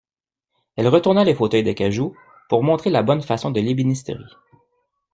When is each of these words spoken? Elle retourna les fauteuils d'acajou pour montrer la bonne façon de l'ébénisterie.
Elle 0.77 0.87
retourna 0.87 1.23
les 1.23 1.35
fauteuils 1.35 1.61
d'acajou 1.61 2.17
pour 2.49 2.63
montrer 2.63 2.89
la 2.89 3.03
bonne 3.03 3.21
façon 3.21 3.51
de 3.51 3.61
l'ébénisterie. 3.61 4.35